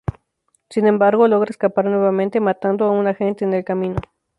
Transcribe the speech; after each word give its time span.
Sin 0.71 0.87
embargo, 0.87 1.27
logra 1.27 1.51
escapar 1.51 1.85
nuevamente 1.85 2.39
matando 2.39 2.85
a 2.85 2.89
un 2.91 3.05
agente 3.05 3.45
en 3.45 3.53
el 3.53 3.63
camino. 3.63 3.97